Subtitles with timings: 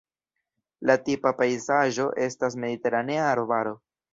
[0.89, 3.79] La tipa pejzaĝo estas mediteranea arbaro.